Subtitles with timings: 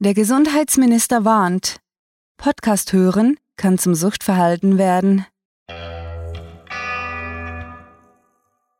[0.00, 1.80] Der Gesundheitsminister warnt.
[2.36, 5.26] Podcast hören kann zum Suchtverhalten werden.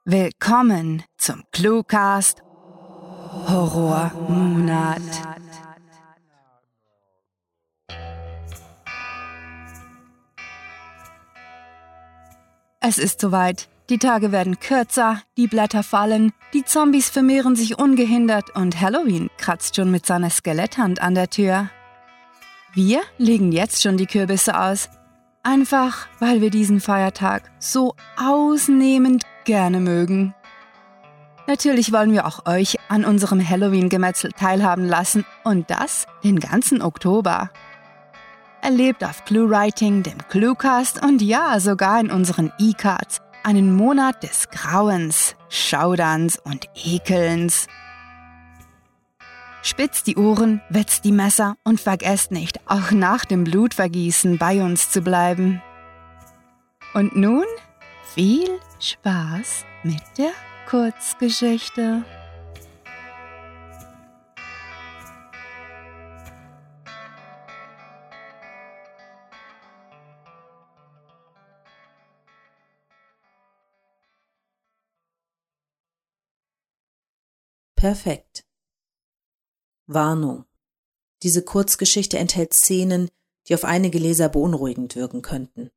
[0.04, 2.40] Willkommen zum Cluecast
[3.48, 5.02] Horrormonat.
[12.80, 13.68] Es ist soweit.
[13.90, 19.76] Die Tage werden kürzer, die Blätter fallen, die Zombies vermehren sich ungehindert und Halloween kratzt
[19.76, 21.70] schon mit seiner Skeletthand an der Tür.
[22.74, 24.90] Wir legen jetzt schon die Kürbisse aus.
[25.42, 30.34] Einfach, weil wir diesen Feiertag so ausnehmend gerne mögen.
[31.46, 37.48] Natürlich wollen wir auch euch an unserem Halloween-Gemetzel teilhaben lassen und das den ganzen Oktober.
[38.60, 45.34] Erlebt auf ClueWriting, dem ClueCast und ja, sogar in unseren E-Cards einen Monat des Grauens,
[45.48, 47.66] Schauderns und Ekelns.
[49.62, 54.90] Spitzt die Ohren, wetzt die Messer und vergesst nicht, auch nach dem Blutvergießen bei uns
[54.90, 55.62] zu bleiben.
[56.92, 57.46] Und nun
[58.14, 60.32] viel Spaß mit der
[60.68, 62.04] Kurzgeschichte.
[77.78, 78.44] Perfekt.
[79.86, 80.46] Warnung.
[81.22, 83.08] Diese Kurzgeschichte enthält Szenen,
[83.46, 85.70] die auf einige Leser beunruhigend wirken könnten.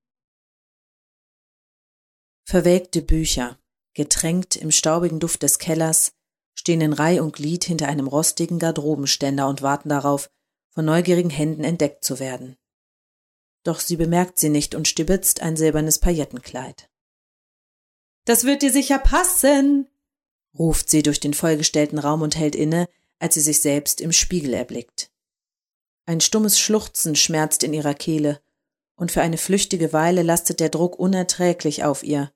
[2.44, 3.60] Verwelkte Bücher,
[3.94, 6.14] getränkt im staubigen Duft des Kellers,
[6.56, 10.32] stehen in Reih und Glied hinter einem rostigen Garderobenständer und warten darauf,
[10.72, 12.58] von neugierigen Händen entdeckt zu werden.
[13.64, 16.90] Doch sie bemerkt sie nicht und stibitzt ein silbernes Paillettenkleid.
[18.26, 19.88] Das wird dir sicher passen,
[20.58, 22.88] ruft sie durch den vollgestellten Raum und hält inne,
[23.20, 25.12] als sie sich selbst im Spiegel erblickt.
[26.06, 28.42] Ein stummes Schluchzen schmerzt in ihrer Kehle,
[28.96, 32.32] und für eine flüchtige Weile lastet der Druck unerträglich auf ihr,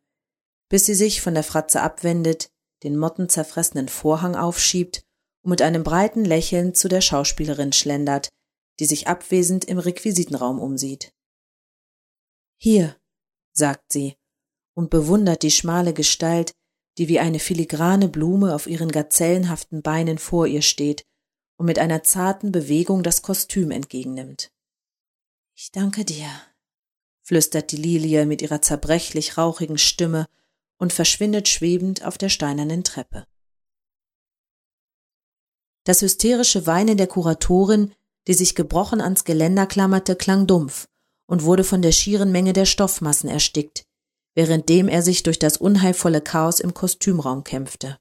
[0.69, 2.49] bis sie sich von der Fratze abwendet,
[2.83, 5.03] den mottenzerfressenen Vorhang aufschiebt
[5.41, 8.29] und mit einem breiten Lächeln zu der Schauspielerin schlendert,
[8.79, 11.13] die sich abwesend im Requisitenraum umsieht.
[12.57, 12.95] Hier,
[13.53, 14.15] sagt sie
[14.73, 16.53] und bewundert die schmale Gestalt,
[16.97, 21.05] die wie eine filigrane Blume auf ihren gazellenhaften Beinen vor ihr steht
[21.57, 24.51] und mit einer zarten Bewegung das Kostüm entgegennimmt.
[25.55, 26.29] Ich danke dir,
[27.21, 30.27] flüstert die Lilie mit ihrer zerbrechlich rauchigen Stimme
[30.77, 33.25] und verschwindet schwebend auf der steinernen Treppe.
[35.85, 37.93] Das hysterische Weinen der Kuratorin,
[38.27, 40.87] die sich gebrochen ans Geländer klammerte, klang dumpf
[41.27, 43.84] und wurde von der schieren Menge der Stoffmassen erstickt,
[44.35, 47.97] währenddem er sich durch das unheilvolle Chaos im Kostümraum kämpfte.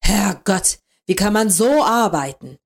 [0.00, 2.58] Herrgott, wie kann man so arbeiten?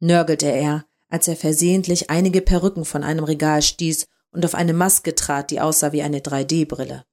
[0.00, 5.14] nörgelte er, als er versehentlich einige Perücken von einem Regal stieß und auf eine Maske
[5.14, 7.04] trat, die aussah wie eine 3D-Brille.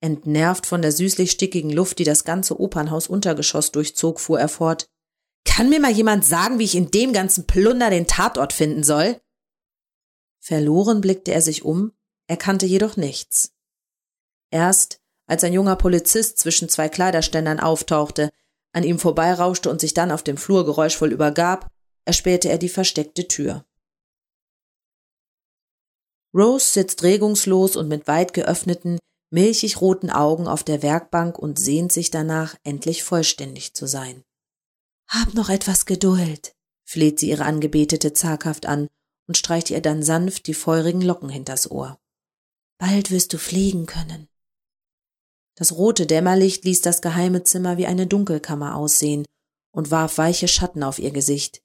[0.00, 4.88] Entnervt von der süßlich stickigen Luft, die das ganze Opernhaus Untergeschoss durchzog, fuhr er fort.
[5.44, 9.20] Kann mir mal jemand sagen, wie ich in dem ganzen Plunder den Tatort finden soll?
[10.40, 11.92] Verloren blickte er sich um,
[12.26, 13.52] erkannte jedoch nichts.
[14.52, 18.30] Erst als ein junger Polizist zwischen zwei Kleiderständern auftauchte,
[18.72, 21.68] an ihm vorbeirauschte und sich dann auf dem Flur geräuschvoll übergab,
[22.04, 23.64] erspähte er die versteckte Tür.
[26.34, 28.98] Rose sitzt regungslos und mit weit geöffneten,
[29.30, 34.22] milchig roten Augen auf der Werkbank und sehnt sich danach, endlich vollständig zu sein.
[35.08, 36.54] Hab noch etwas Geduld,
[36.84, 38.88] fleht sie ihre Angebetete zaghaft an
[39.26, 41.98] und streicht ihr dann sanft die feurigen Locken hinters Ohr.
[42.78, 44.28] Bald wirst du fliegen können.
[45.62, 49.24] Das rote Dämmerlicht ließ das geheime Zimmer wie eine Dunkelkammer aussehen
[49.70, 51.62] und warf weiche Schatten auf ihr Gesicht,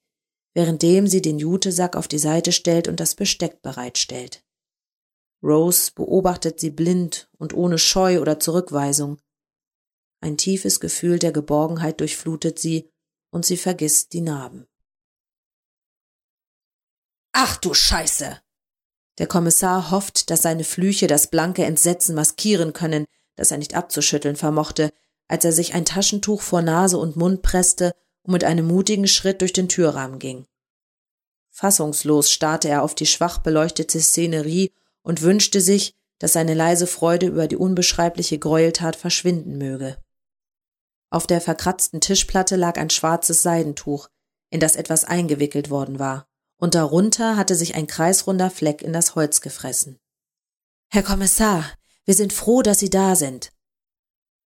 [0.54, 4.44] währenddem sie den Jutesack auf die Seite stellt und das Besteck bereitstellt.
[5.42, 9.18] Rose beobachtet sie blind und ohne Scheu oder Zurückweisung.
[10.20, 12.88] Ein tiefes Gefühl der Geborgenheit durchflutet sie
[13.32, 14.68] und sie vergisst die Narben.
[17.32, 18.40] Ach du Scheiße!
[19.18, 23.04] Der Kommissar hofft, dass seine Flüche das blanke Entsetzen maskieren können,
[23.38, 24.90] das er nicht abzuschütteln vermochte,
[25.28, 27.92] als er sich ein Taschentuch vor Nase und Mund presste
[28.22, 30.46] und mit einem mutigen Schritt durch den Türrahmen ging.
[31.50, 37.26] Fassungslos starrte er auf die schwach beleuchtete Szenerie und wünschte sich, dass seine leise Freude
[37.26, 39.96] über die unbeschreibliche Gräueltat verschwinden möge.
[41.10, 44.08] Auf der verkratzten Tischplatte lag ein schwarzes Seidentuch,
[44.50, 46.26] in das etwas eingewickelt worden war,
[46.58, 50.00] und darunter hatte sich ein kreisrunder Fleck in das Holz gefressen.
[50.90, 51.64] Herr Kommissar,
[52.08, 53.52] wir sind froh, dass Sie da sind.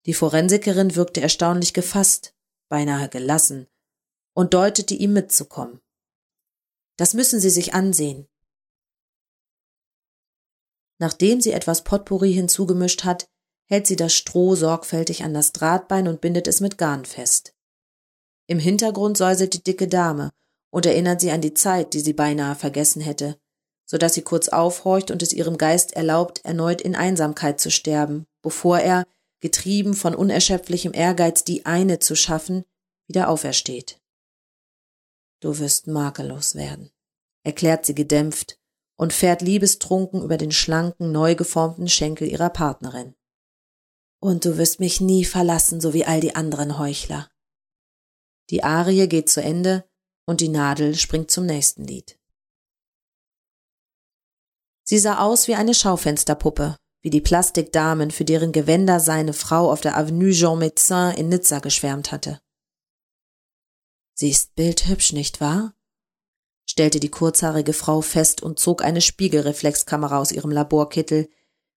[0.04, 2.34] Die Forensikerin wirkte erstaunlich gefasst,
[2.68, 3.66] beinahe gelassen,
[4.34, 5.80] und deutete ihm mitzukommen.
[6.98, 8.28] Das müssen Sie sich ansehen.
[10.98, 13.26] Nachdem sie etwas Potpourri hinzugemischt hat,
[13.70, 17.54] hält sie das Stroh sorgfältig an das Drahtbein und bindet es mit Garn fest.
[18.46, 20.30] Im Hintergrund säuselt die dicke Dame
[20.70, 23.40] und erinnert sie an die Zeit, die sie beinahe vergessen hätte,
[23.86, 28.26] so dass sie kurz aufhorcht und es ihrem Geist erlaubt, erneut in Einsamkeit zu sterben,
[28.42, 29.06] bevor er,
[29.40, 32.64] getrieben von unerschöpflichem Ehrgeiz, die eine zu schaffen,
[33.06, 34.00] wieder aufersteht.
[35.40, 36.90] Du wirst makellos werden,
[37.44, 38.58] erklärt sie gedämpft
[38.96, 43.14] und fährt liebestrunken über den schlanken, neu geformten Schenkel ihrer Partnerin.
[44.18, 47.30] Und du wirst mich nie verlassen, so wie all die anderen Heuchler.
[48.50, 49.84] Die Arie geht zu Ende
[50.24, 52.15] und die Nadel springt zum nächsten Lied.
[54.88, 59.80] Sie sah aus wie eine Schaufensterpuppe, wie die Plastikdamen, für deren Gewänder seine Frau auf
[59.80, 62.40] der Avenue Jean Médecin in Nizza geschwärmt hatte.
[64.14, 65.74] Sie ist bildhübsch, nicht wahr?
[66.68, 71.28] stellte die kurzhaarige Frau fest und zog eine Spiegelreflexkamera aus ihrem Laborkittel,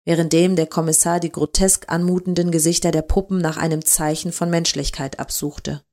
[0.05, 5.83] währenddem der Kommissar die grotesk anmutenden Gesichter der Puppen nach einem Zeichen von Menschlichkeit absuchte.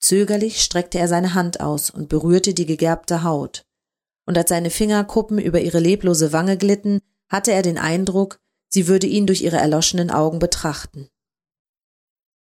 [0.00, 3.67] Zögerlich streckte er seine Hand aus und berührte die gegerbte Haut,
[4.28, 8.38] und als seine Fingerkuppen über ihre leblose Wange glitten, hatte er den Eindruck,
[8.68, 11.08] sie würde ihn durch ihre erloschenen Augen betrachten.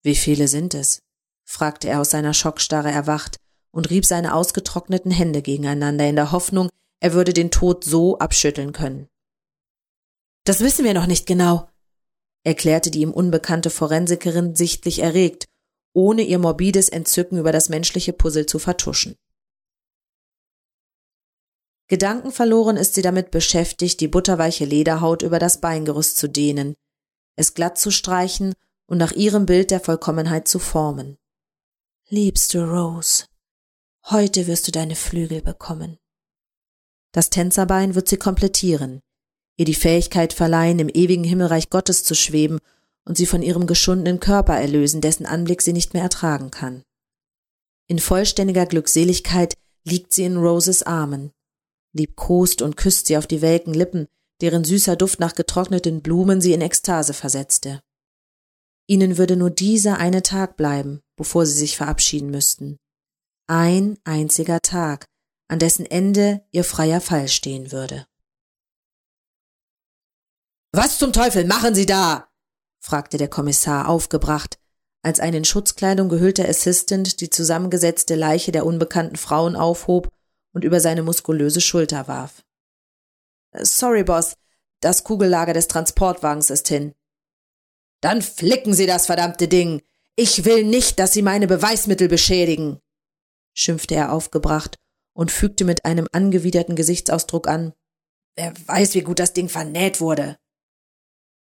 [0.02, 1.00] Wie viele sind es?
[1.44, 3.36] fragte er aus seiner Schockstarre erwacht
[3.70, 6.70] und rieb seine ausgetrockneten Hände gegeneinander in der Hoffnung,
[7.00, 9.06] er würde den Tod so abschütteln können.
[10.44, 11.68] Das wissen wir noch nicht genau,
[12.44, 15.44] erklärte die ihm unbekannte Forensikerin sichtlich erregt,
[15.92, 19.16] ohne ihr morbides Entzücken über das menschliche Puzzle zu vertuschen.
[21.94, 26.74] Gedankenverloren ist sie damit beschäftigt, die butterweiche Lederhaut über das Beingerüst zu dehnen,
[27.36, 28.52] es glatt zu streichen
[28.88, 31.18] und nach ihrem Bild der Vollkommenheit zu formen.
[32.08, 33.26] Liebste Rose,
[34.06, 35.96] heute wirst du deine Flügel bekommen.
[37.12, 38.98] Das Tänzerbein wird sie komplettieren,
[39.56, 42.58] ihr die Fähigkeit verleihen, im ewigen Himmelreich Gottes zu schweben
[43.04, 46.82] und sie von ihrem geschundenen Körper erlösen, dessen Anblick sie nicht mehr ertragen kann.
[47.86, 49.54] In vollständiger Glückseligkeit
[49.84, 51.30] liegt sie in Roses Armen,
[51.94, 54.08] liebkost und küsst sie auf die welken Lippen,
[54.40, 57.82] deren süßer Duft nach getrockneten Blumen sie in Ekstase versetzte.
[58.86, 62.76] Ihnen würde nur dieser eine Tag bleiben, bevor sie sich verabschieden müssten.
[63.46, 65.06] Ein einziger Tag,
[65.48, 68.06] an dessen Ende ihr freier Fall stehen würde.
[70.72, 72.28] Was zum Teufel machen Sie da?
[72.80, 74.58] fragte der Kommissar aufgebracht,
[75.02, 80.08] als ein in Schutzkleidung gehüllter Assistant die zusammengesetzte Leiche der unbekannten Frauen aufhob
[80.54, 82.44] und über seine muskulöse Schulter warf.
[83.52, 84.36] Sorry, Boss,
[84.80, 86.94] das Kugellager des Transportwagens ist hin.
[88.00, 89.82] Dann flicken Sie das verdammte Ding.
[90.16, 92.78] Ich will nicht, dass Sie meine Beweismittel beschädigen,
[93.52, 94.78] schimpfte er aufgebracht
[95.12, 97.72] und fügte mit einem angewiderten Gesichtsausdruck an.
[98.36, 100.38] Wer weiß, wie gut das Ding vernäht wurde.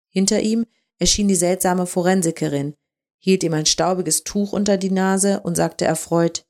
[0.09, 0.67] Hinter ihm
[0.99, 2.75] erschien die seltsame Forensikerin,
[3.19, 6.48] hielt ihm ein staubiges Tuch unter die Nase und sagte erfreut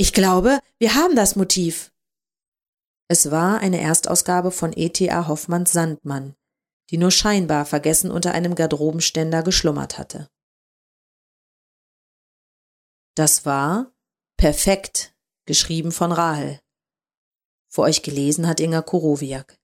[0.00, 1.92] Ich glaube, wir haben das Motiv.
[3.08, 5.26] Es war eine Erstausgabe von E.T.A.
[5.26, 6.36] Hoffmanns Sandmann,
[6.90, 10.28] die nur scheinbar vergessen unter einem Garderobenständer geschlummert hatte.
[13.16, 13.92] Das war
[14.36, 15.16] Perfekt,
[15.46, 16.60] geschrieben von Rahel.
[17.68, 19.58] Vor euch gelesen hat Inga Korowiak.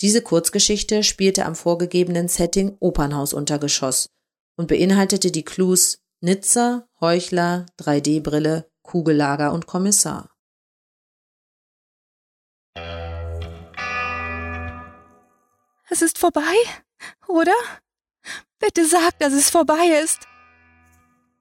[0.00, 4.10] Diese Kurzgeschichte spielte am vorgegebenen Setting Opernhausuntergeschoss
[4.56, 10.30] und beinhaltete die Clues Nizza, Heuchler, 3D-Brille, Kugellager und Kommissar.
[15.90, 16.56] Es ist vorbei,
[17.26, 17.52] oder?
[18.58, 20.26] Bitte sag, dass es vorbei ist.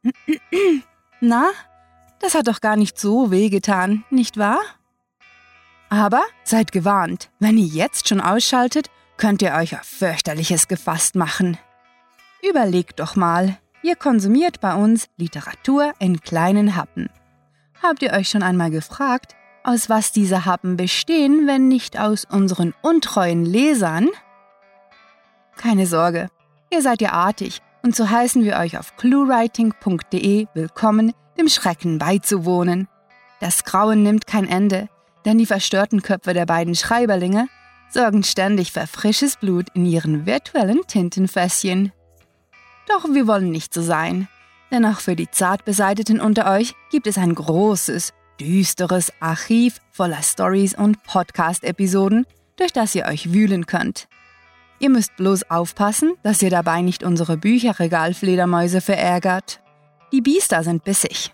[1.22, 1.48] Na,
[2.20, 4.60] das hat doch gar nicht so wehgetan, nicht wahr?
[5.88, 11.58] Aber seid gewarnt, wenn ihr jetzt schon ausschaltet, könnt ihr euch auf fürchterliches gefasst machen.
[12.44, 17.10] Überlegt doch mal, ihr konsumiert bei uns Literatur in kleinen Happen.
[17.84, 22.74] Habt ihr euch schon einmal gefragt, aus was diese Happen bestehen, wenn nicht aus unseren
[22.82, 24.10] untreuen Lesern?
[25.58, 26.30] Keine Sorge,
[26.72, 32.88] ihr seid ja artig und so heißen wir euch auf cluewriting.de willkommen, dem Schrecken beizuwohnen.
[33.40, 34.90] Das Grauen nimmt kein Ende,
[35.26, 37.48] denn die verstörten Köpfe der beiden Schreiberlinge
[37.90, 41.92] sorgen ständig für frisches Blut in ihren virtuellen Tintenfässchen.
[42.88, 44.28] Doch wir wollen nicht so sein,
[44.72, 50.76] denn auch für die Zartbeseiteten unter euch gibt es ein großes, düsteres Archiv voller Stories
[50.76, 52.26] und Podcast-Episoden,
[52.58, 54.08] durch das ihr euch wühlen könnt.
[54.80, 59.62] Ihr müsst bloß aufpassen, dass ihr dabei nicht unsere Bücherregalfledermäuse verärgert.
[60.12, 61.34] Die Biester sind bissig.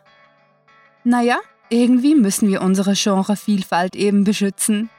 [1.04, 1.38] Naja,
[1.74, 4.92] Irgendwie müssen wir unsere Genrevielfalt eben beschützen.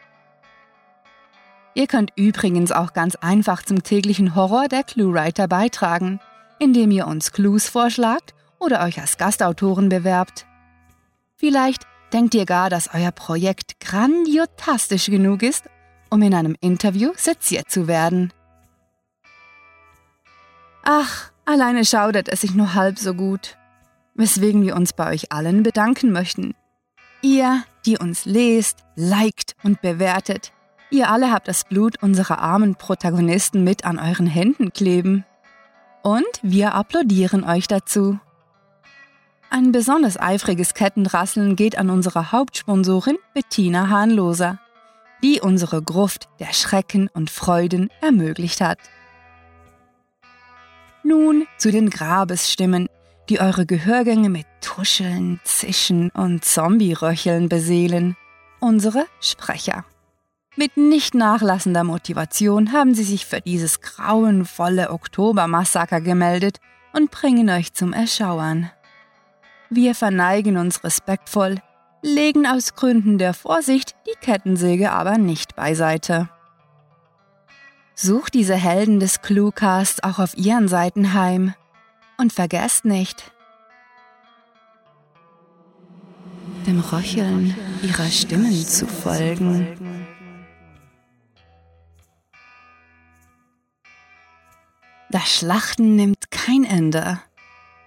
[1.74, 6.18] Ihr könnt übrigens auch ganz einfach zum täglichen Horror der Cluewriter beitragen,
[6.58, 10.46] indem ihr uns Clues vorschlagt oder euch als Gastautoren bewerbt.
[11.36, 15.64] Vielleicht denkt ihr gar, dass euer Projekt grandiotastisch genug ist,
[16.10, 18.32] um in einem Interview seziert zu werden.
[20.84, 23.56] Ach, alleine schaudert es sich nur halb so gut,
[24.14, 26.54] weswegen wir uns bei euch allen bedanken möchten.
[27.22, 30.52] Ihr, die uns lest, liked und bewertet,
[30.90, 35.24] ihr alle habt das Blut unserer armen Protagonisten mit an euren Händen kleben.
[36.04, 38.20] Und wir applaudieren euch dazu.
[39.48, 44.58] Ein besonders eifriges Kettenrasseln geht an unsere Hauptsponsorin Bettina Hahnloser,
[45.22, 48.78] die unsere Gruft der Schrecken und Freuden ermöglicht hat.
[51.02, 52.90] Nun zu den Grabesstimmen,
[53.30, 58.14] die eure Gehörgänge mit Tuscheln, Zischen und Zombie-Röcheln beseelen.
[58.60, 59.86] Unsere Sprecher.
[60.56, 66.60] Mit nicht nachlassender Motivation haben sie sich für dieses grauenvolle Oktobermassaker gemeldet
[66.92, 68.70] und bringen euch zum Erschauern.
[69.68, 71.56] Wir verneigen uns respektvoll,
[72.02, 76.28] legen aus Gründen der Vorsicht die Kettensäge aber nicht beiseite.
[77.96, 81.54] Sucht diese Helden des Cluecast auch auf ihren Seiten heim.
[82.16, 83.32] Und vergesst nicht,
[86.64, 90.13] dem Röcheln ihrer Stimmen zu folgen.
[95.14, 97.20] Das Schlachten nimmt kein Ende.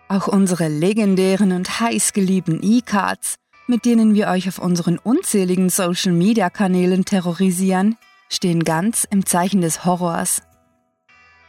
[0.07, 3.35] Auch unsere legendären und heißgeliebten E-Cards,
[3.67, 7.97] mit denen wir euch auf unseren unzähligen Social-Media-Kanälen terrorisieren,
[8.29, 10.41] stehen ganz im Zeichen des Horrors.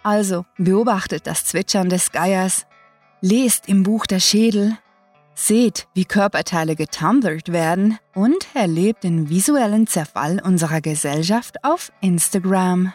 [0.03, 2.67] Also beobachtet das Zwitschern des Geiers,
[3.21, 4.77] lest im Buch der Schädel,
[5.37, 12.93] seht, wie Körperteile getumblert werden und erlebt den visuellen Zerfall unserer Gesellschaft auf Instagram.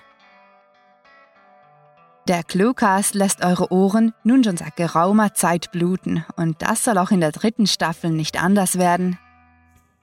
[2.28, 7.12] Der Cluecast lässt eure Ohren nun schon seit geraumer Zeit bluten und das soll auch
[7.12, 9.20] in der dritten Staffel nicht anders werden.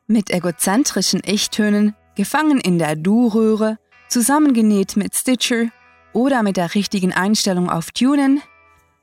[0.06, 5.68] Mit egozentrischen Ich-Tönen, gefangen in der Du-Röhre, zusammengenäht mit Stitcher
[6.12, 8.42] oder mit der richtigen Einstellung auf Tunen,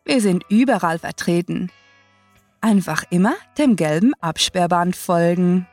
[0.06, 1.72] wir sind überall vertreten.
[2.62, 5.66] Einfach immer dem gelben Absperrband folgen.